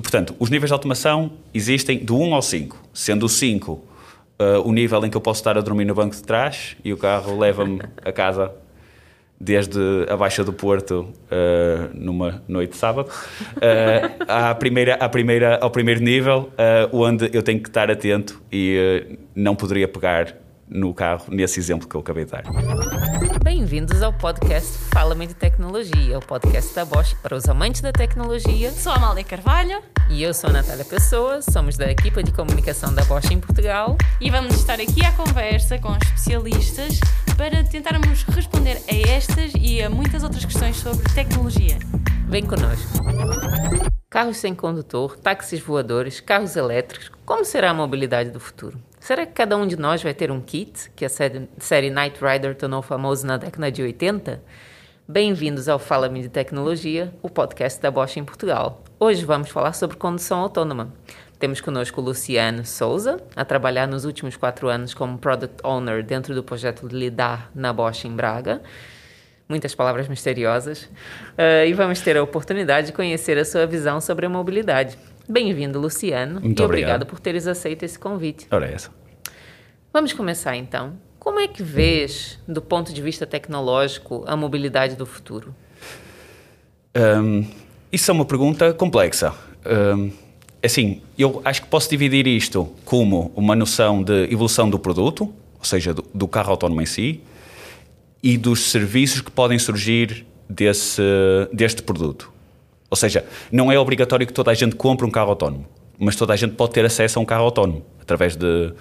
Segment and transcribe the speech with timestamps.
[0.00, 3.84] portanto, os níveis de automação existem do 1 ao 5, sendo o 5 uh,
[4.64, 6.96] o nível em que eu posso estar a dormir no banco de trás e o
[6.96, 8.52] carro leva-me a casa
[9.40, 9.78] desde
[10.08, 15.70] a Baixa do Porto uh, numa noite de sábado, uh, à primeira, à primeira, ao
[15.70, 20.34] primeiro nível, uh, onde eu tenho que estar atento e não poderia pegar
[20.68, 22.44] no carro nesse exemplo que eu acabei de dar.
[23.44, 28.72] Bem-vindos ao podcast Fala-me de Tecnologia, o podcast da Bosch para os amantes da tecnologia.
[28.72, 29.82] Sou a Amália Carvalho.
[30.08, 33.98] E eu sou a Natália Pessoa, somos da equipa de comunicação da Bosch em Portugal.
[34.18, 36.98] E vamos estar aqui à conversa com especialistas
[37.36, 41.78] para tentarmos responder a estas e a muitas outras questões sobre tecnologia.
[42.26, 42.98] Vem connosco.
[44.08, 48.80] Carros sem condutor, táxis voadores, carros elétricos, como será a mobilidade do futuro?
[49.04, 52.18] Será que cada um de nós vai ter um kit, que a série, série Knight
[52.24, 54.42] Rider tornou famoso na década de 80?
[55.06, 58.82] Bem-vindos ao Fala-me de Tecnologia, o podcast da Bosch em Portugal.
[58.98, 60.90] Hoje vamos falar sobre condução autônoma.
[61.38, 66.34] Temos conosco o Luciano Souza, a trabalhar nos últimos quatro anos como Product Owner dentro
[66.34, 68.62] do projeto Lidar na Bosch em Braga.
[69.46, 70.84] Muitas palavras misteriosas.
[71.36, 74.96] Uh, e vamos ter a oportunidade de conhecer a sua visão sobre a mobilidade.
[75.28, 76.40] Bem-vindo, Luciano.
[76.40, 76.66] Muito e obrigado.
[76.66, 78.46] obrigado por teres aceito esse convite.
[78.50, 78.90] Ora, é essa.
[79.92, 80.94] Vamos começar então.
[81.18, 85.54] Como é que vês, do ponto de vista tecnológico, a mobilidade do futuro?
[86.94, 87.46] Um,
[87.90, 89.32] isso é uma pergunta complexa.
[89.64, 90.10] Um,
[90.62, 95.64] assim, eu acho que posso dividir isto como uma noção de evolução do produto, ou
[95.64, 97.22] seja, do, do carro autónomo em si,
[98.22, 101.02] e dos serviços que podem surgir desse,
[101.52, 102.33] deste produto.
[102.94, 105.66] Ou seja, não é obrigatório que toda a gente compre um carro autónomo,
[105.98, 108.72] mas toda a gente pode ter acesso a um carro autónomo através de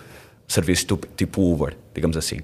[0.47, 0.85] serviços
[1.17, 2.37] tipo Uber, digamos assim.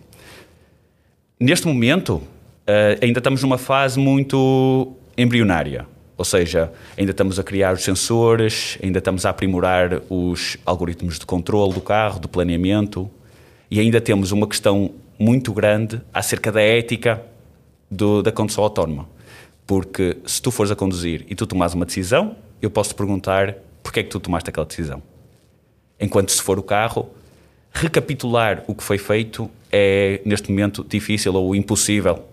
[1.40, 2.24] Neste momento,
[2.66, 5.86] eh, ainda estamos numa fase muito embrionária,
[6.18, 11.26] ou seja, ainda estamos a criar os sensores, ainda estamos a aprimorar os algoritmos de
[11.28, 13.08] controle do carro, do planeamento,
[13.70, 14.90] e ainda temos uma questão
[15.20, 17.22] muito grande acerca da ética
[17.92, 19.19] do, da condução autónoma.
[19.70, 23.54] Porque se tu fores a conduzir e tu tomas uma decisão, eu posso te perguntar
[23.84, 25.00] porque é que tu tomaste aquela decisão.
[26.00, 27.12] Enquanto se for o carro,
[27.72, 32.26] recapitular o que foi feito é, neste momento, difícil ou impossível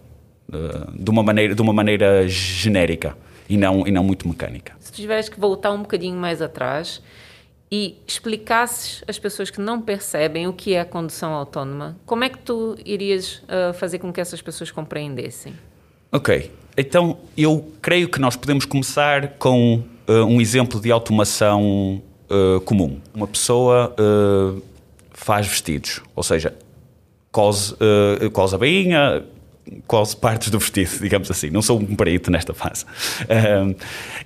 [0.50, 3.14] eh, de uma maneira, de uma maneira genérica
[3.50, 4.72] e não, e não muito mecânica.
[4.80, 7.02] Se tivesse que voltar um bocadinho mais atrás
[7.70, 12.30] e explicasses às pessoas que não percebem o que é a condução autónoma, como é
[12.30, 15.52] que tu irias uh, fazer com que essas pessoas compreendessem?
[16.10, 16.50] Ok.
[16.76, 23.00] Então, eu creio que nós podemos começar com uh, um exemplo de automação uh, comum.
[23.14, 24.62] Uma pessoa uh,
[25.10, 26.54] faz vestidos, ou seja,
[27.32, 27.74] cose,
[28.32, 29.24] cose a bainha,
[29.86, 31.48] cose partes do vestido, digamos assim.
[31.48, 32.84] Não sou um perito nesta fase.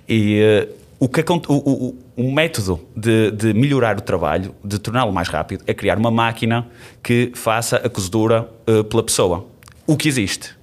[0.08, 0.68] e
[0.98, 5.62] o, que, o, o, o método de, de, melhorar o trabalho, de torná-lo mais rápido,
[5.68, 6.66] é criar uma máquina
[7.00, 8.48] que faça a cozedura
[8.88, 9.46] pela pessoa.
[9.86, 10.59] O que existe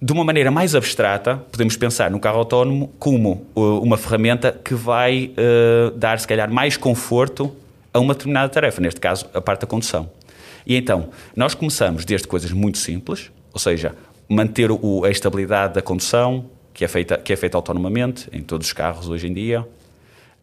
[0.00, 4.74] de uma maneira mais abstrata, podemos pensar no carro autónomo como uh, uma ferramenta que
[4.74, 7.54] vai uh, dar, se calhar, mais conforto
[7.92, 10.10] a uma determinada tarefa, neste caso, a parte da condução.
[10.66, 13.94] E então, nós começamos desde coisas muito simples, ou seja,
[14.28, 18.66] manter o, a estabilidade da condução, que é, feita, que é feita autonomamente em todos
[18.66, 19.66] os carros hoje em dia,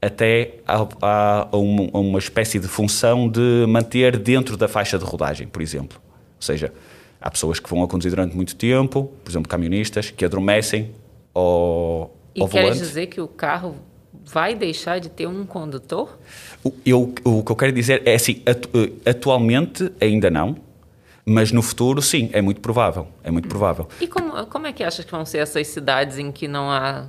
[0.02, 4.98] até a, a, a, uma, a uma espécie de função de manter dentro da faixa
[4.98, 6.00] de rodagem, por exemplo.
[6.08, 6.74] Ou seja,
[7.24, 10.92] Há pessoas que vão a conduzir durante muito tempo, por exemplo, camionistas, que adormecem
[11.34, 12.68] ao, e ao volante.
[12.68, 13.76] E queres dizer que o carro
[14.26, 16.20] vai deixar de ter um condutor?
[16.62, 18.70] O, eu, o que eu quero dizer é assim, atu,
[19.06, 20.58] atualmente ainda não,
[21.26, 23.88] mas no futuro sim, é muito provável, é muito provável.
[24.02, 27.06] E como, como é que achas que vão ser essas cidades em que não há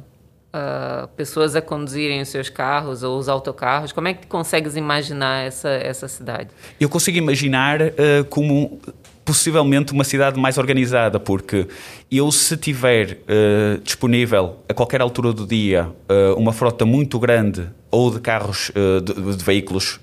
[0.55, 3.91] uh, pessoas a conduzirem os seus carros ou os autocarros?
[3.91, 6.51] Como é que consegues imaginar essa, essa cidade?
[6.79, 8.81] Eu consigo imaginar uh, como
[9.25, 11.67] possivelmente uma cidade mais organizada, porque
[12.11, 17.67] eu, se tiver uh, disponível a qualquer altura do dia uh, uma frota muito grande
[17.91, 19.99] ou de carros, uh, de, de, veículos,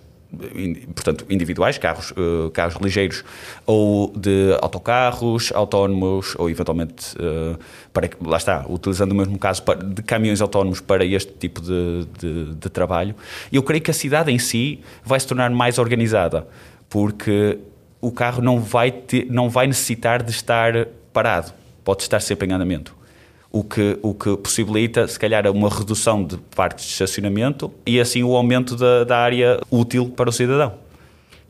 [0.95, 2.13] portanto, individuais, carros,
[2.53, 3.21] carros ligeiros,
[3.65, 7.17] ou de autocarros autónomos, ou eventualmente,
[7.91, 12.07] para, lá está, utilizando o mesmo caso, para, de caminhões autónomos para este tipo de,
[12.17, 13.13] de, de trabalho,
[13.51, 16.47] eu creio que a cidade em si vai se tornar mais organizada,
[16.89, 17.59] porque
[18.01, 21.53] o carro não vai, ter, não vai necessitar de estar parado,
[21.83, 22.95] pode estar sempre em andamento.
[23.51, 28.23] O que, o que possibilita, se calhar, uma redução de partes de estacionamento e assim
[28.23, 30.73] o aumento da, da área útil para o cidadão.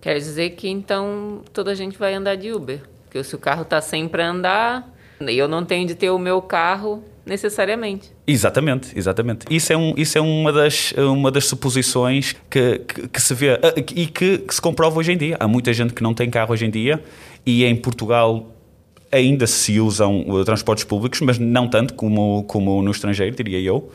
[0.01, 2.81] Quer dizer que então toda a gente vai andar de Uber?
[3.05, 4.89] Porque se o carro está sempre a andar,
[5.19, 8.11] eu não tenho de ter o meu carro necessariamente.
[8.25, 9.45] Exatamente, exatamente.
[9.49, 13.51] Isso é, um, isso é uma, das, uma das suposições que, que, que se vê
[13.51, 15.37] ah, e que, que, se comprova hoje em dia.
[15.39, 17.03] Há muita gente que não tem carro hoje em dia
[17.45, 18.51] e em Portugal
[19.11, 23.91] ainda se usam transportes públicos, mas não tanto como, como no estrangeiro, diria eu.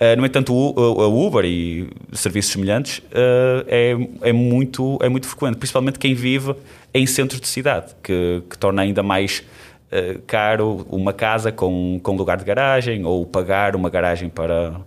[0.00, 5.56] Uh, no entanto, a Uber e serviços semelhantes uh, é, é, muito, é muito frequente,
[5.58, 6.54] principalmente quem vive
[6.94, 9.44] em centros de cidade, que, que torna ainda mais
[9.92, 14.80] uh, caro uma casa com, com lugar de garagem ou pagar uma garagem para,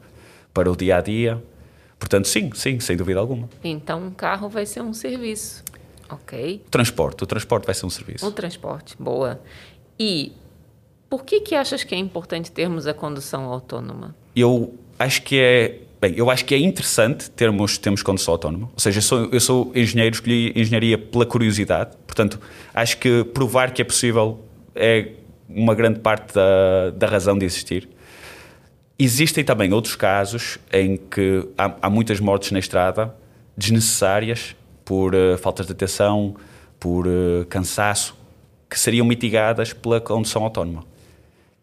[0.53, 1.43] para o dia a dia.
[1.99, 3.49] Portanto, sim, sim, sem dúvida alguma.
[3.63, 5.63] Então, um carro vai ser um serviço.
[6.09, 6.61] Ok.
[6.69, 8.27] Transporte, o transporte vai ser um serviço.
[8.27, 9.39] O transporte, boa.
[9.97, 10.33] E
[11.09, 14.15] por que, que achas que é importante termos a condução autônoma?
[14.35, 18.69] Eu acho que é Bem, eu acho que é interessante termos, termos condução autónoma.
[18.73, 21.95] Ou seja, eu sou, eu sou engenheiro, escolhi engenharia pela curiosidade.
[22.05, 22.41] Portanto,
[22.73, 24.37] acho que provar que é possível
[24.75, 25.09] é
[25.47, 27.89] uma grande parte da, da razão de existir.
[28.97, 33.13] Existem também outros casos em que há, há muitas mortes na estrada
[33.55, 34.55] desnecessárias
[34.85, 36.35] por uh, faltas de atenção,
[36.79, 38.15] por uh, cansaço,
[38.69, 40.83] que seriam mitigadas pela condução autónoma.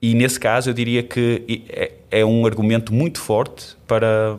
[0.01, 4.39] E nesse caso eu diria que é, é um argumento muito forte para,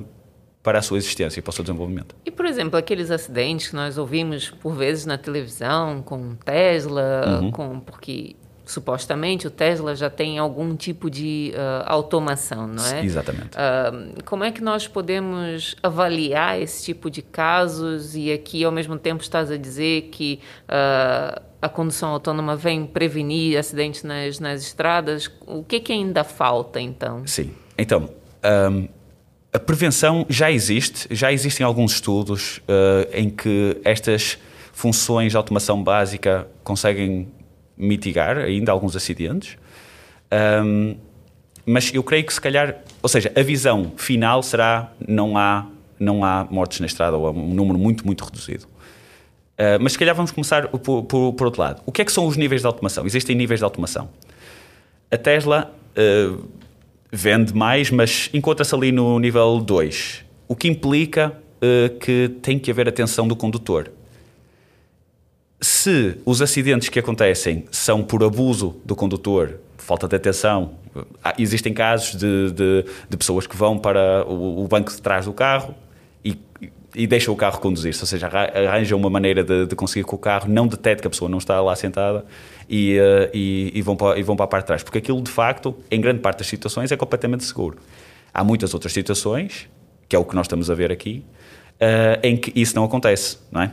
[0.64, 2.16] para a sua existência e para o seu desenvolvimento.
[2.26, 7.52] E, por exemplo, aqueles acidentes que nós ouvimos por vezes na televisão com Tesla, uhum.
[7.52, 8.36] com porque
[8.66, 13.04] supostamente o Tesla já tem algum tipo de uh, automação, não é?
[13.04, 13.50] Exatamente.
[13.58, 18.98] Uh, como é que nós podemos avaliar esse tipo de casos e aqui ao mesmo
[18.98, 25.30] tempo estás a dizer que uh, a condução autônoma vem prevenir acidentes nas, nas estradas?
[25.46, 27.26] O que, que ainda falta então?
[27.26, 28.10] Sim, então
[28.72, 28.88] um,
[29.54, 32.62] a prevenção já existe, já existem alguns estudos
[33.12, 34.38] em que estas
[34.72, 37.28] funções de automação básica conseguem
[37.82, 39.58] mitigar ainda alguns acidentes.
[40.64, 40.96] Um,
[41.66, 45.68] mas eu creio que se calhar, ou seja, a visão final será não há
[46.00, 48.66] não há mortes na estrada ou um número muito muito reduzido.
[48.66, 51.82] Uh, mas se calhar vamos começar por, por, por, outro lado.
[51.86, 53.06] O que é que são os níveis de automação?
[53.06, 54.10] Existem níveis de automação.
[55.12, 56.44] A Tesla uh,
[57.12, 62.72] vende mais, mas encontra-se ali no nível 2, o que implica uh, que tem que
[62.72, 63.92] haver atenção do condutor
[65.62, 70.72] se os acidentes que acontecem são por abuso do condutor, falta de atenção,
[71.38, 75.34] existem casos de, de, de pessoas que vão para o, o, banco de trás do
[75.34, 75.76] carro
[76.26, 76.38] e,
[76.96, 80.18] e deixam o carro conduzir-se, ou seja, arranjam uma maneira de, de, conseguir que o
[80.18, 82.26] carro não detecte que a pessoa não está lá sentada
[82.68, 84.84] e, uh, e, e, vão para, e vão para a parte de trás.
[84.84, 87.78] Porque aquilo, de facto, em grande parte das situações, é completamente seguro.
[88.34, 89.70] Há muitas outras situações,
[90.10, 91.24] que é o que nós estamos a ver aqui,
[91.76, 93.72] uh, em que isso não acontece, não é?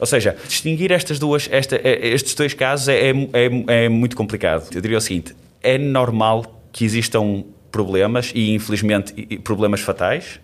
[0.00, 4.66] Ou seja, distinguir estas duas, esta, eh, estes dois casos é, é, é muito complicado.
[4.74, 10.40] Eu diria o seguinte: é normal que existam problemas e, infelizmente, problemas fatais.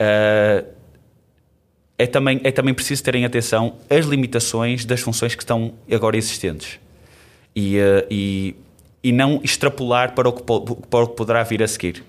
[0.00, 0.66] Uh,
[1.98, 6.80] é também, é também preciso terem atenção às limitações das funções que estão agora existentes
[7.54, 8.56] e, uh, e,
[9.04, 12.02] e não extrapolar para o, que, para o que poderá vir a seguir,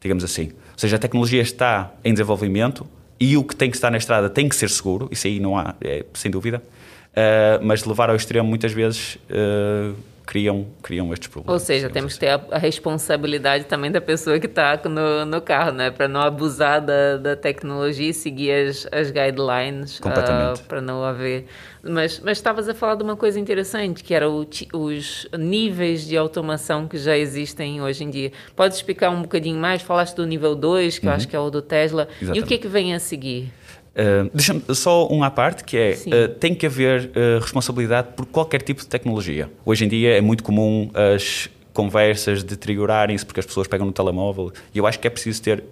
[0.00, 0.44] digamos assim.
[0.44, 2.86] Ou seja, a tecnologia está em desenvolvimento,
[3.20, 5.58] e o que tem que estar na estrada tem que ser seguro, isso aí não
[5.58, 6.62] há, é, sem dúvida.
[7.10, 9.94] Uh, mas levar ao extremo muitas vezes uh,
[10.30, 11.60] criam, criam estes problemas.
[11.60, 12.20] Ou seja, temos assim.
[12.20, 15.90] que ter a, a, responsabilidade também da pessoa que está no, no carro, né?
[15.90, 19.98] Para não abusar da, da tecnologia e seguir as, as guidelines.
[19.98, 20.60] Completamente.
[20.60, 21.46] Uh, para não haver.
[21.82, 26.16] Mas, mas estavas a falar de uma coisa interessante, que era o, os níveis de
[26.16, 28.30] automação que já existem hoje em dia.
[28.54, 29.82] Podes explicar um bocadinho mais?
[29.82, 31.10] Falaste do nível 2, que uhum.
[31.10, 32.06] eu acho que é o do Tesla.
[32.22, 32.38] Exatamente.
[32.38, 33.52] E o que é que vem a seguir?
[34.00, 38.24] Uh, Deixa-me só um à parte, que é, uh, tem que haver uh, responsabilidade por
[38.24, 39.50] qualquer tipo de tecnologia.
[39.62, 44.52] Hoje em dia é muito comum as conversas deteriorarem-se porque as pessoas pegam no telemóvel
[44.74, 45.62] e eu acho que é preciso ter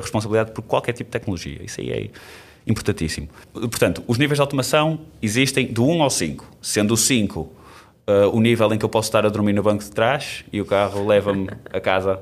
[0.00, 1.58] responsabilidade por qualquer tipo de tecnologia.
[1.62, 2.08] Isso aí é
[2.66, 3.28] importantíssimo.
[3.52, 7.52] Portanto, os níveis de automação existem do 1 ao 5, sendo o 5
[8.32, 10.64] o nível em que eu posso estar a dormir no banco de trás e o
[10.64, 12.20] carro leva-me a casa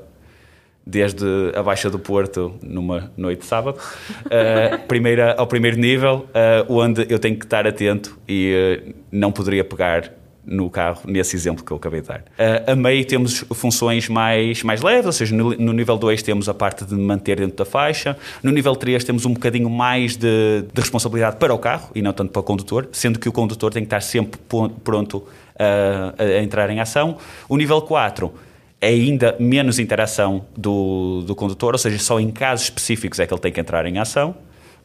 [0.87, 6.73] desde a Baixa do Porto numa noite de sábado, uh, primeira, ao primeiro nível, uh,
[6.73, 11.63] onde eu tenho que estar atento e uh, não poderia pegar no carro, nesse exemplo
[11.63, 12.25] que eu acabei de dar.
[12.67, 16.55] A meio temos funções mais, mais leves, ou seja, no, no nível 2 temos a
[16.55, 20.81] parte de manter dentro da faixa, no nível 3 temos um bocadinho mais de, de,
[20.81, 23.83] responsabilidade para o carro e não tanto para o condutor, sendo que o condutor tem
[23.83, 24.41] que estar sempre
[24.83, 25.25] pronto
[25.57, 27.19] a, a entrar em ação.
[27.49, 28.50] O nível 4 é
[28.81, 33.41] ainda menos interação do, do condutor, ou seja, só em casos específicos é que ele
[33.41, 34.35] tem que entrar em ação,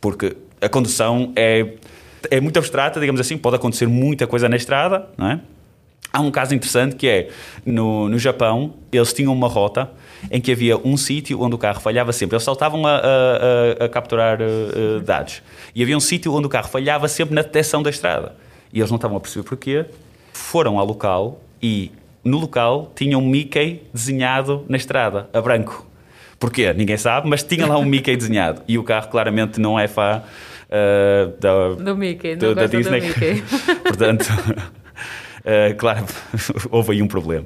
[0.01, 1.73] porque a condução é,
[2.29, 5.39] é muito abstrata, digamos assim, pode acontecer muita coisa na estrada, não é?
[6.11, 7.29] Há um caso interessante que é,
[7.65, 9.91] no, no Japão, eles tinham uma rota
[10.31, 12.37] em que havia um sítio onde o carro falhava sempre.
[12.37, 15.41] Eles a, a, a, a capturar uh, dados.
[15.75, 18.33] E havia um sítio onde o carro falhava sempre na detecção da estrada.
[18.71, 19.85] E eles não estavam a perceber porquê.
[20.31, 21.91] Foram ao local e
[22.25, 25.87] no local tinha um Mickey desenhado na estrada, a branco.
[26.39, 26.73] Porquê?
[26.73, 28.61] Ninguém sabe, mas tinha lá um Mickey desenhado.
[28.67, 30.21] E o carro claramente não é fã
[30.65, 32.99] uh, da, do Mickey, do, da Disney.
[32.99, 33.43] Do Mickey.
[33.83, 36.05] Portanto, uh, claro,
[36.69, 37.45] houve aí um problema.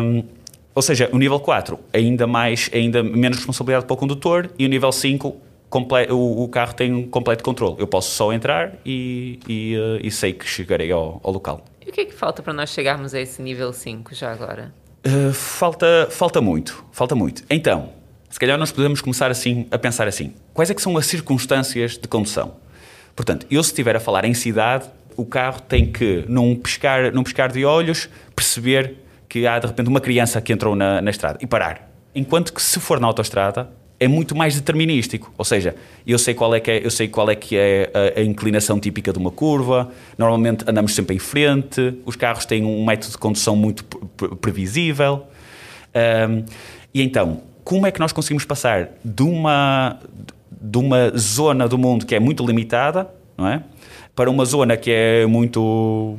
[0.00, 0.24] Um,
[0.74, 4.68] ou seja, o nível 4, ainda mais, ainda menos responsabilidade para o condutor, e o
[4.68, 5.36] nível 5,
[6.10, 7.76] o, o, carro tem um completo controle.
[7.78, 11.64] Eu posso só entrar e, e, uh, e sei que chegarei ao, ao, local.
[11.86, 14.74] E o que é que falta para nós chegarmos a esse nível 5 já agora?
[15.06, 17.44] Uh, falta, falta muito, falta muito.
[17.48, 17.90] Então,
[18.28, 21.96] se calhar nós podemos começar assim a pensar assim: quais é que são as circunstâncias
[21.96, 22.56] de condução?
[23.14, 27.22] Portanto, eu se estiver a falar em cidade, o carro tem que, num piscar, num
[27.22, 28.96] piscar de olhos, perceber
[29.28, 31.88] que há de repente uma criança que entrou na, na estrada e parar.
[32.12, 35.32] Enquanto que se for na autoestrada, é muito mais determinístico.
[35.36, 35.74] Ou seja,
[36.06, 38.78] eu sei qual é que é, eu sei qual é, que é a, a, inclinação
[38.78, 43.18] típica de uma curva, normalmente andamos sempre em frente, os carros têm um método de
[43.18, 43.84] condução muito
[44.40, 45.26] previsível.
[46.28, 46.44] Um,
[46.92, 49.98] e então, como é que nós conseguimos passar de uma,
[50.50, 53.62] de uma zona do mundo que é muito limitada, não é?
[54.14, 56.18] Para uma zona que é muito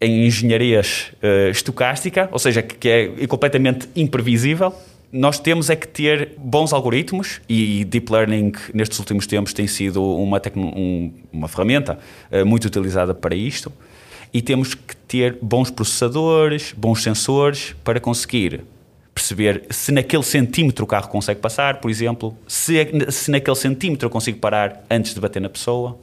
[0.00, 4.74] em engenharias uh, estocástica, ou seja, que, que é completamente imprevisível,
[5.12, 10.02] nós temos é que ter bons algoritmos e Deep Learning nestes últimos tempos tem sido
[10.02, 11.98] uma, um, uma ferramenta
[12.30, 13.72] uh, muito utilizada para isto
[14.32, 18.64] e temos que ter bons processadores, bons sensores para conseguir
[19.14, 22.74] perceber se naquele centímetro o carro consegue passar, por exemplo, se,
[23.10, 25.98] se naquele centímetro eu consigo parar antes de bater na pessoa.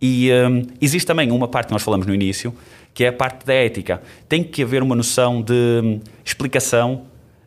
[0.00, 2.54] E um, existe também uma parte que nós falamos no início,
[2.94, 4.00] que é a parte da ética.
[4.28, 7.02] Tem que haver uma noção de hum, explicação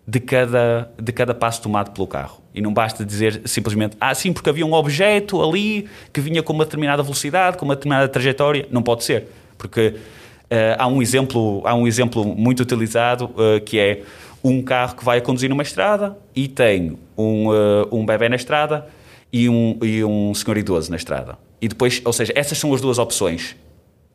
[0.10, 2.42] de cada, de cada passo tomado pelo carro.
[2.54, 6.52] E não basta dizer simplesmente, ah, sim, porque havia um objeto ali que vinha com
[6.52, 8.68] uma determinada velocidade, com uma determinada trajetória.
[8.72, 9.28] Não pode ser.
[9.56, 14.02] Porque uh, há, um exemplo, há um exemplo muito utilizado uh, que é
[14.44, 18.36] um carro que vai a conduzir numa estrada e tem um, uh, um bebê na
[18.36, 18.88] estrada
[19.32, 21.38] e um, e um senhor idoso na estrada.
[21.62, 23.56] E depois, ou seja, essas são as duas opções.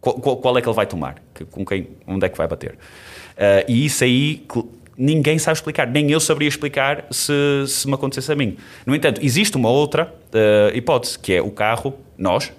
[0.00, 1.22] Qual, qual, qual é que ele vai tomar?
[1.52, 2.76] Com quem, onde é que vai bater?
[3.66, 4.46] e isso aí
[4.96, 7.32] ninguém sabe explicar, nem eu saberia explicar se,
[7.66, 8.56] se me acontecesse a mim.
[8.86, 12.52] No entanto, existe uma outra uh, hipótese, que é o carro, nós,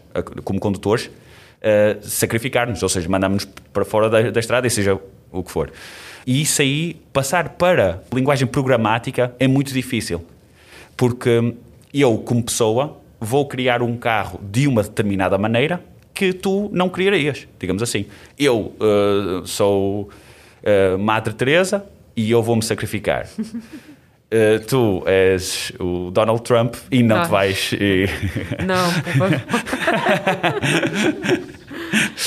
[0.44, 5.00] como condutores, uh, sacrificar-nos, ou seja, mandar-nos para fora da, da estrada, e seja
[5.32, 5.72] o que for.
[6.26, 10.26] E isso aí, passar para linguagem programática é muito difícil,
[10.98, 11.54] porque
[11.94, 15.82] eu, como pessoa, vou criar um carro de uma determinada maneira
[16.14, 18.06] que tu não criarias, digamos assim.
[18.40, 20.10] Eu uh, sou
[20.64, 21.86] uh, Madre Teresa,
[22.16, 23.28] e eu vou-me sacrificar.
[23.38, 27.72] Uh, tu és o Donald Trump e não, te vais.
[27.74, 28.06] E...
[28.66, 29.42] Não, por favor.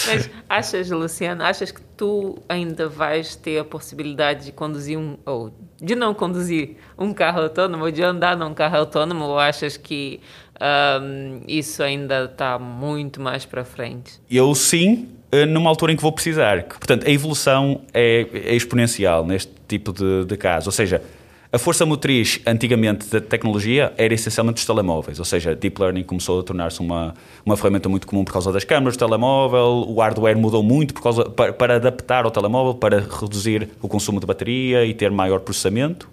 [0.06, 5.16] Mas achas, Luciano, achas que tu ainda vais ter a possibilidade de conduzir um.
[5.26, 9.76] ou de não conduzir um carro autônomo, ou de andar num carro autônomo, ou achas
[9.76, 10.20] que
[10.60, 14.20] um, isso ainda está muito mais para frente?
[14.30, 15.08] Eu sim,
[15.48, 16.64] numa altura em que vou precisar.
[16.64, 20.68] Portanto, a evolução é, é exponencial neste tipo de, de caso.
[20.68, 21.02] Ou seja,
[21.50, 26.40] a força motriz, antigamente, da tecnologia era essencialmente os telemóveis, ou seja, Deep Learning começou
[26.40, 30.36] a tornar-se uma, uma ferramenta muito comum por causa das câmaras do telemóvel, o hardware
[30.36, 34.84] mudou muito por causa, para, para adaptar ao telemóvel, para reduzir o consumo de bateria
[34.84, 36.06] e ter maior processamento.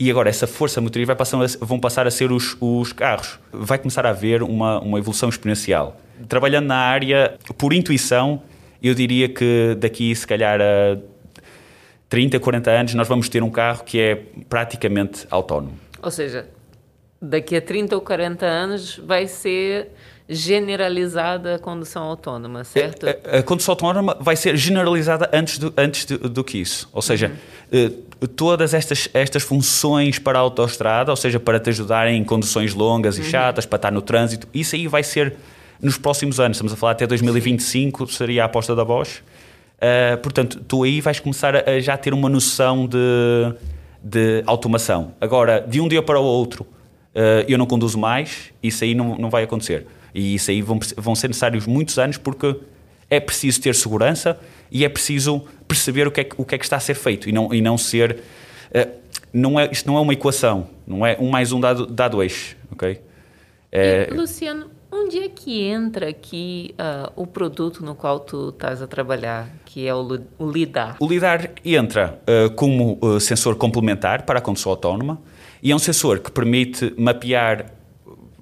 [0.00, 3.38] E agora essa força motriz vai passar a, vão passar a ser os, os carros.
[3.52, 6.00] Vai começar a haver uma, uma evolução exponencial.
[6.28, 8.42] Trabalhando na área, por intuição,
[8.82, 10.98] eu diria que daqui, se calhar, a
[12.08, 15.78] 30, 40 anos, nós vamos ter um carro que é praticamente autónomo.
[16.00, 16.48] Ou seja,
[17.20, 19.88] daqui a 30 ou 40 anos vai ser
[20.28, 23.06] generalizada a condução autónoma, certo?
[23.06, 26.88] A, a, a condução autónoma vai ser generalizada antes do, antes do, do que isso.
[26.92, 27.32] Ou seja,
[27.72, 27.86] uhum.
[27.86, 32.74] uh, todas estas, estas funções para a autoestrada, ou seja, para te ajudar em conduções
[32.74, 33.26] longas e uhum.
[33.28, 35.34] chatas, para estar no trânsito, isso aí vai ser
[35.80, 36.56] nos próximos anos.
[36.56, 39.20] Estamos a falar até 2025, seria a aposta da Bosch.
[39.20, 43.54] Uh, portanto, tu aí vais começar a, já ter uma noção de,
[44.02, 45.12] de automação.
[45.20, 49.16] Agora, de um dia para o outro, uh, eu não conduzo mais, isso aí não,
[49.16, 49.86] não vai acontecer.
[50.12, 52.56] E isso aí vão, vão ser necessários muitos anos porque
[53.08, 54.38] é preciso ter segurança
[54.70, 56.94] e é preciso perceber o que é que, o que, é que está a ser
[56.94, 58.22] feito e não, e não ser.
[58.70, 58.98] Uh,
[59.32, 62.56] não é, isto não é uma equação, não é um mais um dá, dá dois,
[62.72, 63.00] ok?
[63.70, 64.08] É...
[64.10, 68.86] E, Luciano, onde é que entra aqui uh, o produto no qual tu estás a
[68.86, 70.96] trabalhar, que é o, o LIDAR?
[71.00, 75.20] O LIDAR entra uh, como uh, sensor complementar para a condução autónoma
[75.62, 77.72] e é um sensor que permite mapear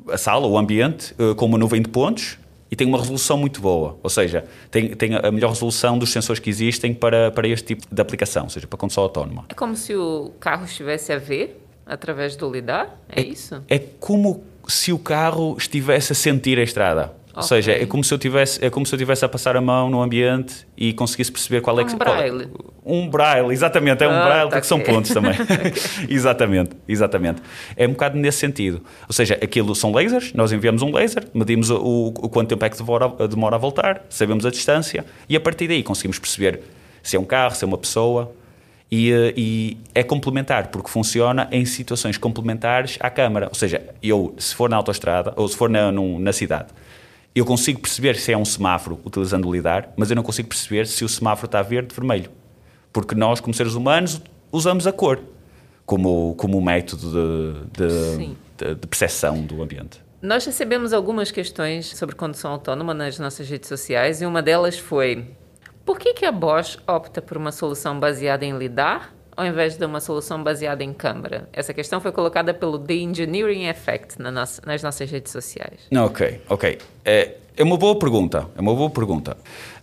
[0.09, 2.39] a sala, o ambiente, com uma nuvem de pontos
[2.71, 6.41] e tem uma resolução muito boa, ou seja, tem, tem a melhor resolução dos sensores
[6.41, 9.45] que existem para, para este tipo de aplicação, ou seja, para condução autónoma.
[9.49, 13.01] É como se o carro estivesse a ver através do lidar?
[13.09, 13.63] É, é isso?
[13.69, 17.15] É como se o carro estivesse a sentir a estrada.
[17.37, 17.43] Okay.
[17.43, 19.61] Ou seja, é como se eu tivesse, é como se eu tivesse a passar a
[19.61, 22.47] mão no ambiente e conseguisse perceber qual é que um braille.
[22.47, 24.87] Qual, um braille, exatamente, é um ah, braille tá porque okay.
[24.87, 25.35] são pontos também.
[26.09, 27.43] exatamente, exatamente.
[27.77, 28.81] É um bocado nesse sentido.
[29.07, 32.71] Ou seja, aquilo são lasers, nós enviamos um laser, medimos o, o quanto tempo é
[32.71, 36.63] que demora, demora a voltar, sabemos a distância e a partir daí conseguimos perceber
[37.03, 38.33] se é um carro, se é uma pessoa.
[38.89, 43.49] E, eh, e, é complementar, porque funciona em situações complementares à câmara.
[43.49, 46.69] Ou seja, eu, se for na autoestrada ou se for na, num, na cidade,
[47.41, 50.87] eu consigo perceber se é um semáforo utilizando o lidar, mas eu não consigo perceber
[50.87, 52.31] se o semáforo está verde ou vermelho.
[52.93, 55.21] Porque nós, como seres humanos, usamos a cor
[55.85, 60.05] como, como método de, de, de, de percepção do ambiente.
[60.21, 65.31] Nós recebemos algumas questões sobre condução autónoma nas nossas redes sociais e uma delas foi:
[65.85, 69.85] por que, que a Bosch opta por uma solução baseada em lidar ao invés de
[69.85, 71.49] uma solução baseada em câmara?
[71.53, 75.81] Essa questão foi colocada pelo The Engineering Effect na nossa, nas nossas redes sociais.
[75.95, 76.79] Ok, ok.
[77.05, 78.49] É, é uma boa pergunta.
[78.57, 79.37] É uma boa pergunta.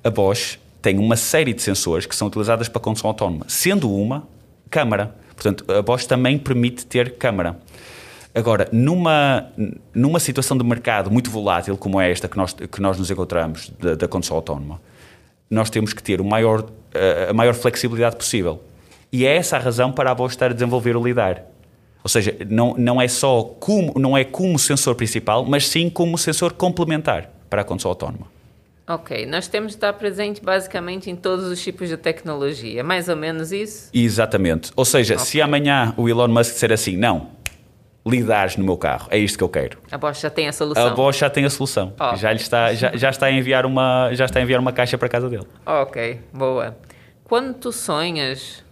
[0.04, 4.28] A Bosch tem uma série de sensores que são utilizadas para condução autónoma, sendo uma
[4.70, 5.16] câmara.
[5.36, 7.58] Portanto, a Bosch também permite ter câmara.
[8.36, 9.48] Agora, numa,
[9.94, 13.72] numa situação de mercado muito volátil como é esta que nós, que nós nos encontramos
[13.80, 14.82] da, da condução autónoma,
[15.50, 16.66] nós temos que ter o maior,
[17.30, 18.60] a maior flexibilidade possível.
[19.14, 21.44] E é essa a razão para a Bosch estar a desenvolver o LIDAR.
[22.04, 26.18] Ou seja, não, não é só como, não é como sensor principal, mas sim como
[26.18, 28.26] sensor complementar para a condução autónoma.
[28.88, 33.16] Ok, nós temos de estar presente basicamente em todos os tipos de tecnologia, mais ou
[33.16, 33.90] menos isso?
[33.94, 34.72] Exatamente.
[34.76, 35.26] Ou seja, okay.
[35.26, 37.30] se amanhã o Elon Musk disser assim, não,
[38.04, 39.78] lidares no meu carro, é isto que eu quero.
[39.92, 40.88] A Bosch já tem a solução.
[40.88, 41.94] A Bosch já tem a solução.
[42.00, 42.16] Oh.
[42.16, 44.98] Já, lhe está, já, já, está a enviar uma, já está a enviar uma caixa
[44.98, 45.48] para a casa dele.
[45.66, 46.76] Ok, boa.
[47.24, 48.64] Quando tu sonhas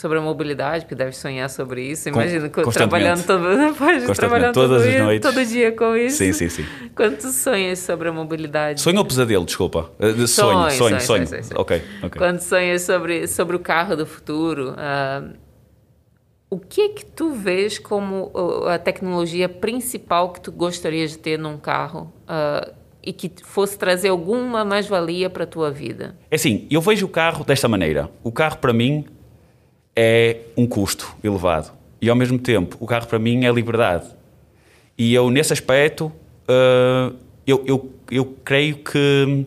[0.00, 2.08] sobre a mobilidade, porque deve sonhar sobre isso.
[2.08, 5.30] Imagina trabalhando todo, depois trabalhando todas todo, as noites.
[5.30, 6.16] todo dia com isso.
[6.16, 6.64] Sim, sim, sim.
[6.94, 8.80] Quando tu sonhas sobre a mobilidade?
[8.80, 9.90] Sonho ou pesadelo, desculpa?
[9.98, 11.26] Uh, sonho, sonho, sonho.
[11.26, 11.44] sonho.
[11.54, 12.18] Ok, ok.
[12.18, 15.34] Quando sonhas sobre, sobre o carro do futuro, uh,
[16.48, 18.32] o que é que tu vês como
[18.68, 22.10] a tecnologia principal que tu gostarias de ter num carro?
[22.22, 26.16] Uh, e que fosse trazer alguma mais-valia para a tua vida?
[26.30, 28.10] É assim, eu vejo o carro desta maneira.
[28.22, 29.06] O carro, para mim,
[30.02, 31.70] é um custo elevado.
[32.00, 34.06] E ao mesmo tempo, o carro para mim é liberdade.
[34.96, 36.06] E eu, nesse aspecto,
[36.48, 37.14] uh,
[37.46, 39.44] eu, eu, eu creio que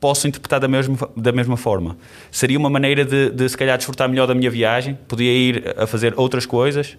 [0.00, 1.98] posso interpretar da mesma, da mesma forma.
[2.30, 5.86] Seria uma maneira de, de, se calhar, desfrutar melhor da minha viagem, podia ir a
[5.86, 6.96] fazer outras coisas.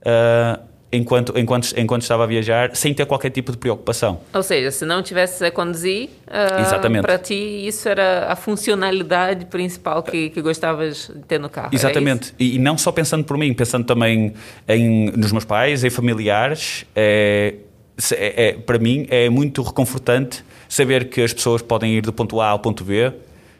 [0.00, 0.62] Uh,
[0.94, 4.20] enquanto, enquanto, enquanto estava a viajar, sem ter qualquer tipo de preocupação.
[4.32, 10.02] Ou seja, se não tivesse a conduzir, uh, para ti isso era a funcionalidade principal
[10.02, 11.70] que, que gostavas de ter no carro.
[11.72, 12.34] Exatamente.
[12.38, 14.34] E, e, não só pensando por mim, pensando também
[14.68, 17.54] em, nos meus pais, em familiares, é,
[18.12, 22.40] é, é, para mim é muito reconfortante saber que as pessoas podem ir do ponto
[22.40, 23.12] A ao ponto B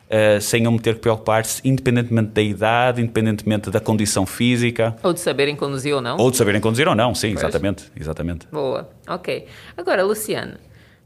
[0.04, 4.94] Uh, sem eu me ter que preocupar-se, independentemente da idade, independentemente da condição física.
[5.02, 6.18] Ou de saberem conduzir ou não.
[6.18, 7.42] Ou de saberem conduzir ou não, sim, pois.
[7.42, 8.46] exatamente, exatamente.
[8.52, 9.46] Boa, ok.
[9.76, 10.54] Agora, Luciano,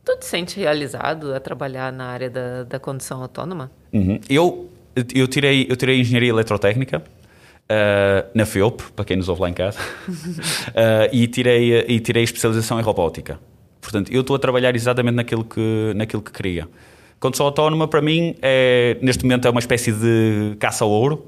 [0.05, 3.71] tu te sentes realizado a trabalhar na área da, da condução autónoma?
[3.93, 4.19] Uhum.
[4.29, 4.69] Eu,
[5.15, 7.03] eu, tirei, eu tirei Engenharia Eletrotécnica,
[7.71, 12.23] Uh, na FEUP, para quem nos ouve lá em casa, uh, e, tirei, e tirei
[12.23, 13.39] especialização em robótica.
[13.79, 16.67] Portanto, eu estou a trabalhar exatamente naquilo que, naquilo que queria.
[17.21, 21.27] Condução autónoma, para mim, é, neste momento é uma espécie de caça ao ouro.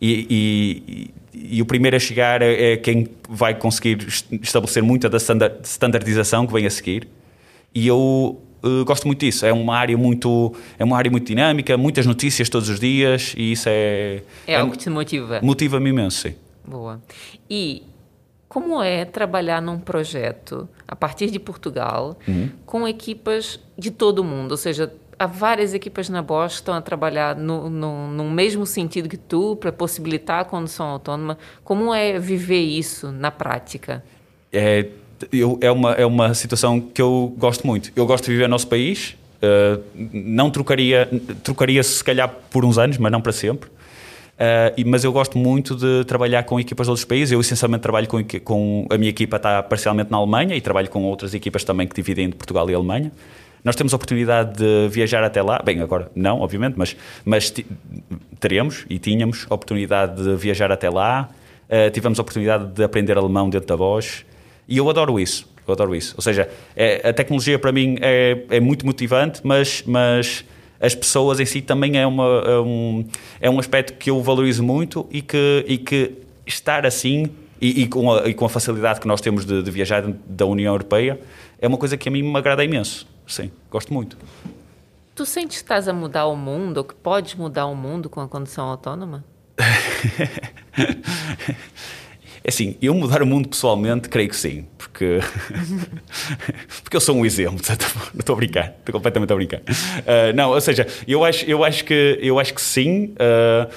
[0.00, 0.26] E,
[1.34, 4.06] e, e, o primeiro a chegar é, é quem vai conseguir
[4.42, 7.08] estabelecer muita da standardização que vem a seguir.
[7.74, 9.44] E eu uh, gosto muito disso.
[9.46, 13.52] É uma área muito, é uma área muito dinâmica, muitas notícias todos os dias e
[13.52, 14.22] isso é.
[14.46, 15.40] É, é algo que te motiva.
[15.42, 16.34] Motiva-me imenso, sim.
[16.64, 17.00] Boa.
[17.48, 17.82] E
[18.48, 22.50] como é trabalhar num projeto a partir de Portugal uhum.
[22.64, 24.52] com equipas de todo o mundo?
[24.52, 29.16] Ou seja, há várias equipas na estão a trabalhar no, no, no mesmo sentido que
[29.16, 31.38] tu, para possibilitar a condução autónoma.
[31.64, 34.04] Como é viver isso na prática?
[34.52, 34.86] É,
[35.32, 37.90] eu, é, uma, é uma situação que eu gosto muito.
[37.96, 39.16] Eu gosto de viver no nosso país.
[39.36, 41.08] Uh, não trocaria,
[41.42, 43.68] trocaria se calhar por uns anos, mas não para sempre.
[43.68, 47.32] Uh, mas eu gosto muito de trabalhar com equipas de outros países.
[47.32, 51.02] Eu essencialmente trabalho com, com a minha equipa está parcialmente na Alemanha e trabalho com
[51.04, 53.10] outras equipas também que dividem entre Portugal e Alemanha.
[53.66, 55.60] Nós temos a oportunidade de viajar até lá.
[55.60, 57.52] Bem, agora não, obviamente, mas, mas
[58.38, 61.28] teremos e tínhamos a oportunidade de viajar até lá.
[61.68, 64.24] Uh, tivemos a oportunidade de aprender alemão dentro da voz.
[64.68, 65.52] E eu adoro isso.
[65.66, 66.14] Eu adoro isso.
[66.16, 70.44] Ou seja, é, a tecnologia para mim é, é muito motivante, mas, mas
[70.80, 73.04] as pessoas em si também é, uma, é, um,
[73.40, 76.12] é um aspecto que eu valorizo muito e que, e que
[76.46, 79.70] estar assim e, e, com a, e, com a, facilidade que nós temos de, de,
[79.72, 81.18] viajar da União Europeia
[81.60, 83.15] é uma coisa que a mim me agrada imenso.
[83.26, 84.16] Sim, gosto muito.
[85.14, 88.20] Tu sentes que estás a mudar o mundo ou que podes mudar o mundo com
[88.20, 89.24] a condução autónoma?
[92.46, 95.18] É assim, eu mudar o mundo pessoalmente, creio que sim, porque,
[96.84, 98.08] porque eu sou um exemplo, forma.
[98.16, 99.58] Estou a brincar, estou completamente a brincar.
[99.58, 103.14] Uh, não, ou seja, eu acho, eu acho, que, eu acho que sim.
[103.14, 103.68] Uh,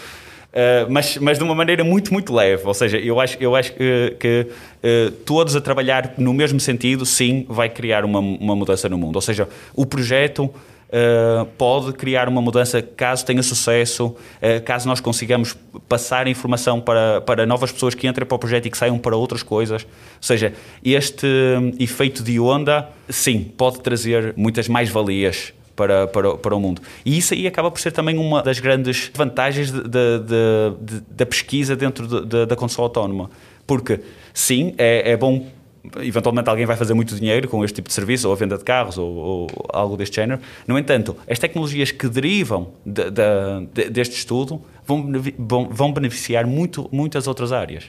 [0.49, 2.63] Uh, mas, mas de uma maneira muito, muito leve.
[2.65, 7.05] Ou seja, eu acho, eu acho que, que uh, todos a trabalhar no mesmo sentido,
[7.05, 9.15] sim, vai criar uma, uma mudança no mundo.
[9.15, 14.15] Ou seja, o projeto uh, pode criar uma mudança caso tenha sucesso,
[14.65, 15.55] caso nós consigamos
[15.88, 19.15] passar informação para, para novas pessoas que entrem para o projeto e que saiam para
[19.15, 19.83] outras coisas.
[19.83, 19.89] Ou
[20.21, 21.27] seja, este
[21.79, 26.81] efeito de onda, sim, pode trazer muitas mais-valias para, para, para o mundo.
[27.05, 30.19] E isso aí acaba por ser também uma das grandes vantagens de, de,
[30.81, 33.31] de, da pesquisa dentro da condução autónoma.
[33.65, 34.01] Porque,
[34.33, 35.47] sim, é, é bom
[36.01, 38.65] eventualmente alguém vai fazer muito dinheiro com este tipo de serviço, ou a venda de
[38.65, 40.41] carros, ou, ou algo deste género.
[40.67, 47.27] No entanto, as tecnologias que derivam de, de, deste estudo vão, vão beneficiar muito, muitas
[47.27, 47.85] outras áreas.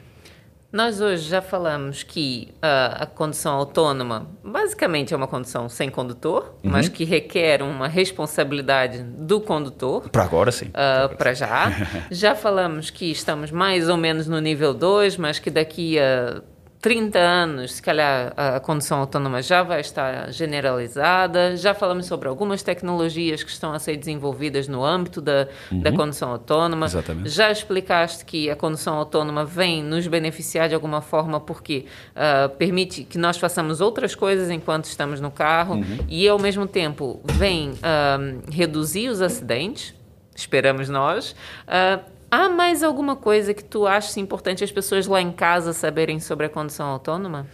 [0.73, 6.55] Nós hoje já falamos que uh, a condução autônoma basicamente é uma condução sem condutor,
[6.63, 6.71] uhum.
[6.71, 10.09] mas que requer uma responsabilidade do condutor.
[10.11, 10.67] Para agora, sim.
[10.67, 11.73] Uh, Para já.
[12.11, 16.41] já falamos que estamos mais ou menos no nível 2, mas que daqui a
[16.81, 21.55] 30 anos, se calhar a condução autónoma já vai estar generalizada.
[21.55, 25.81] Já falamos sobre algumas tecnologias que estão a ser desenvolvidas no âmbito da, uhum.
[25.81, 26.87] da condução autónoma.
[26.87, 27.29] Exatamente.
[27.29, 33.05] Já explicaste que a condução autónoma vem nos beneficiar de alguma forma porque uh, permite
[33.05, 35.99] que nós façamos outras coisas enquanto estamos no carro uhum.
[36.09, 39.95] e, ao mesmo tempo, vem uh, reduzir os acidentes,
[40.35, 41.37] esperamos nós.
[41.69, 46.21] Uh, Há mais alguma coisa que tu achas importante as pessoas lá em casa saberem
[46.21, 47.47] sobre a condução autônoma?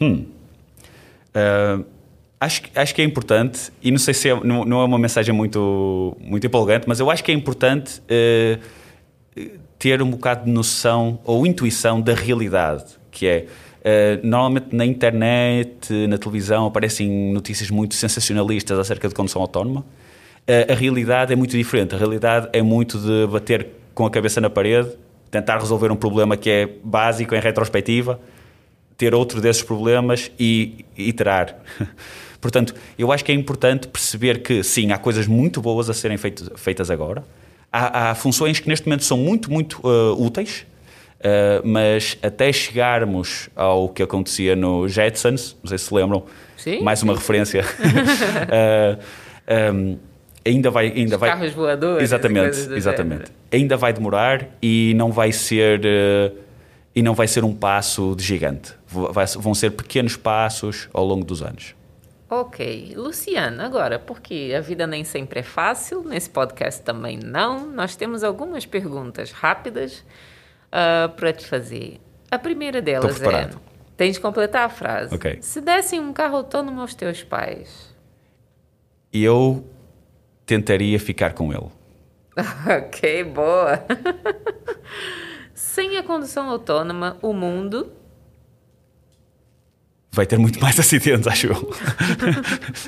[0.00, 0.26] Hum.
[1.28, 1.84] Uh,
[2.40, 5.32] acho, acho que é importante, e não sei se é, não, não, é uma mensagem
[5.32, 11.20] muito, muito empolgante, mas eu acho que é importante uh, ter um bocado de noção
[11.24, 13.46] ou intuição da realidade, que é.
[13.86, 19.86] Uh, normalmente na internet, na televisão, aparecem notícias muito sensacionalistas acerca de condução autónoma.
[20.68, 21.92] A realidade é muito diferente.
[21.94, 24.90] A realidade é muito de bater com a cabeça na parede,
[25.30, 28.20] tentar resolver um problema que é básico em retrospectiva,
[28.94, 31.56] ter outro desses problemas e iterar.
[32.38, 36.18] Portanto, eu acho que é importante perceber que, sim, há coisas muito boas a serem
[36.18, 37.24] feitas, feitas agora.
[37.72, 40.66] Há, há, funções que neste momento são muito, muito uh, úteis,
[41.20, 46.22] uh, mas até chegarmos ao que acontecia no Jetsons, não sei se se lembram,
[46.58, 47.18] sim, mais uma sim.
[47.18, 47.64] referência.
[47.64, 49.02] uh,
[49.74, 49.98] um,
[50.46, 55.32] ainda vai ainda Os vai carros voadores exatamente exatamente ainda vai demorar e não vai
[55.32, 56.36] ser uh,
[56.94, 61.24] e não vai ser um passo de gigante vai, vão ser pequenos passos ao longo
[61.24, 61.74] dos anos
[62.28, 67.94] Ok, Luciana, agora, porque a vida nem sempre é fácil, nesse podcast também não, nós
[67.94, 70.04] temos algumas perguntas rápidas
[70.66, 72.00] uh, para te fazer.
[72.28, 73.50] A primeira delas é:
[73.96, 75.14] tens de completar a frase.
[75.14, 75.38] Okay.
[75.40, 77.94] Se dessem um carro autônomo aos teus pais,
[79.12, 79.64] eu
[80.44, 81.70] tentaria ficar com ele.
[82.68, 83.84] ok, boa.
[85.54, 87.90] Sem a condução autônoma, o mundo.
[90.12, 91.74] Vai ter muito mais acidentes, acho eu.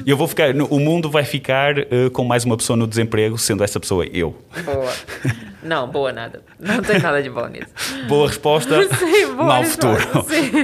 [0.06, 0.54] eu vou ficar.
[0.70, 4.36] O mundo vai ficar uh, com mais uma pessoa no desemprego, sendo essa pessoa eu.
[4.64, 4.92] Boa.
[5.62, 6.42] Não, boa nada.
[6.58, 7.68] Não tem nada de bom nisso.
[8.08, 8.82] Boa resposta.
[8.96, 10.26] Sim, boa resposta, futuro.
[10.28, 10.62] Sim.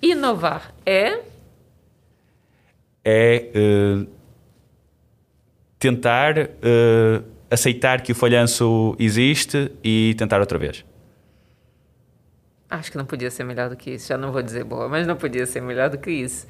[0.00, 1.20] Inovar é.
[3.04, 3.50] É.
[3.54, 4.21] Uh,
[5.82, 10.84] tentar uh, aceitar que o falhanço existe e tentar outra vez.
[12.70, 14.06] Acho que não podia ser melhor do que isso.
[14.06, 16.46] Já não vou dizer boa, mas não podia ser melhor do que isso.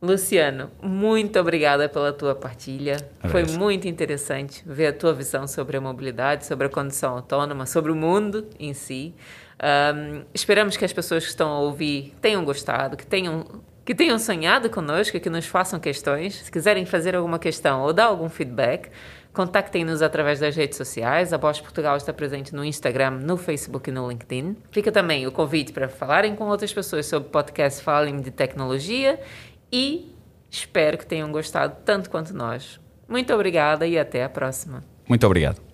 [0.00, 2.96] Luciano, muito obrigada pela tua partilha.
[3.28, 7.92] Foi muito interessante ver a tua visão sobre a mobilidade, sobre a condução autônoma, sobre
[7.92, 9.14] o mundo em si.
[9.62, 13.44] Um, esperamos que as pessoas que estão a ouvir tenham gostado, que tenham
[13.90, 16.36] que tenham sonhado conosco, que nos façam questões.
[16.36, 18.88] Se quiserem fazer alguma questão ou dar algum feedback,
[19.32, 21.32] Contactem-nos através das redes sociais.
[21.32, 24.56] A Bosch Portugal está presente no Instagram, no Facebook e no LinkedIn.
[24.72, 29.20] Fica também o convite para falarem com outras pessoas sobre o podcast Falem de Tecnologia
[29.72, 30.12] e
[30.50, 32.80] espero que tenham gostado tanto quanto nós.
[33.08, 34.82] Muito obrigada e até a próxima.
[35.08, 35.69] Muito obrigado.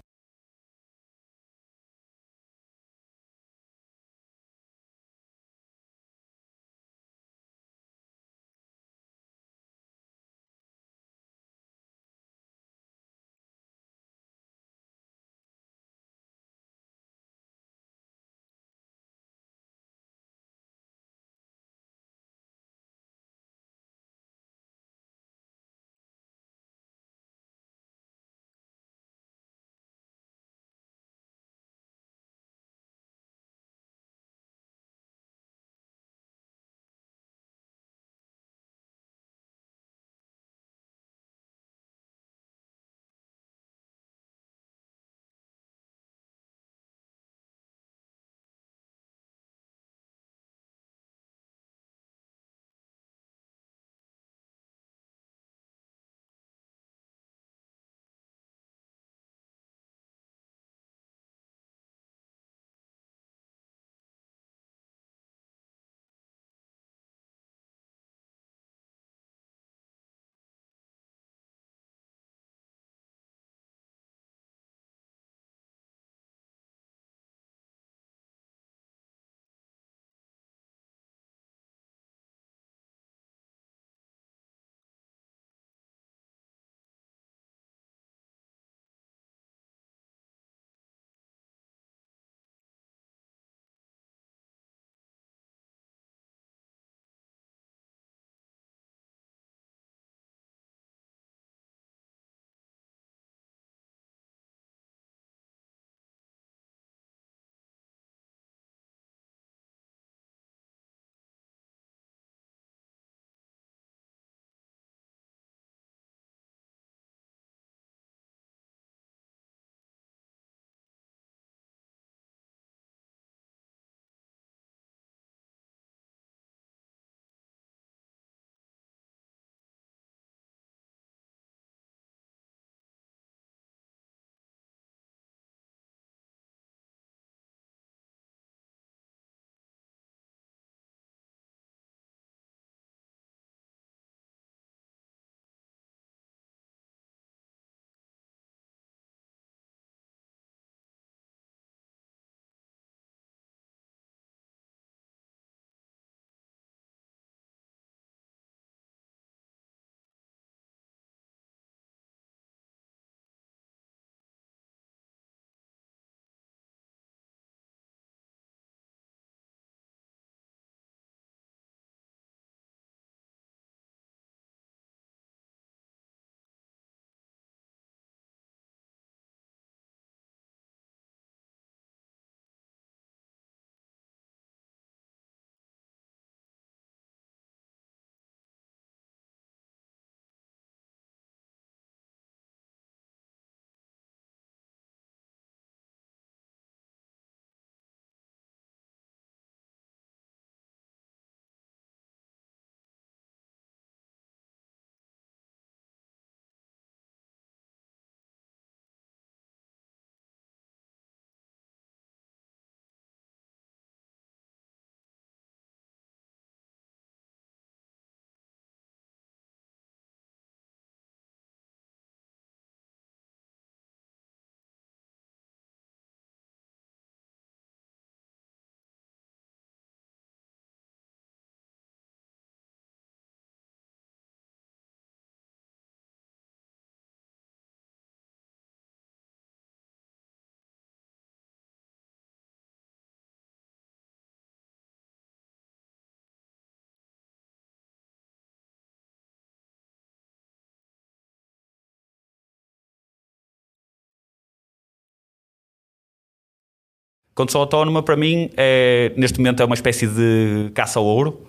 [257.37, 261.47] Condução autónoma, para mim, é, neste momento é uma espécie de caça ao ouro.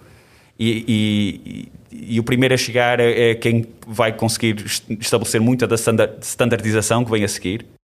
[0.60, 4.65] E, e, e, o primeiro a chegar é, é quem vai conseguir
[5.00, 5.76] estabelecer muita da
[6.21, 7.65] standardização que vem a seguir.